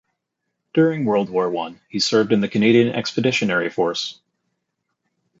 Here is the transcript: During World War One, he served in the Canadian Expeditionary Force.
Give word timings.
During 0.73 1.05
World 1.05 1.29
War 1.29 1.47
One, 1.51 1.79
he 1.87 1.99
served 1.99 2.31
in 2.33 2.41
the 2.41 2.47
Canadian 2.47 2.87
Expeditionary 2.91 3.69
Force. 3.69 4.19